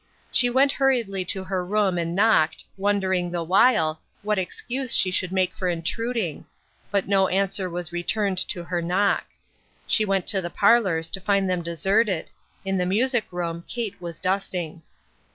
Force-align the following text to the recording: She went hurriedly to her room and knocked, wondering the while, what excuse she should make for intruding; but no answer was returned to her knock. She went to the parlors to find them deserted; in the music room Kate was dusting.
She 0.31 0.49
went 0.49 0.71
hurriedly 0.71 1.23
to 1.25 1.43
her 1.43 1.63
room 1.63 1.99
and 1.99 2.15
knocked, 2.15 2.65
wondering 2.75 3.29
the 3.29 3.43
while, 3.43 4.01
what 4.23 4.39
excuse 4.39 4.95
she 4.95 5.11
should 5.11 5.31
make 5.31 5.53
for 5.53 5.69
intruding; 5.69 6.47
but 6.89 7.07
no 7.07 7.27
answer 7.27 7.69
was 7.69 7.91
returned 7.91 8.39
to 8.47 8.63
her 8.63 8.81
knock. 8.81 9.25
She 9.85 10.03
went 10.03 10.25
to 10.29 10.41
the 10.41 10.49
parlors 10.49 11.11
to 11.11 11.21
find 11.21 11.47
them 11.47 11.61
deserted; 11.61 12.31
in 12.65 12.79
the 12.79 12.85
music 12.87 13.25
room 13.29 13.63
Kate 13.67 14.01
was 14.01 14.17
dusting. 14.17 14.81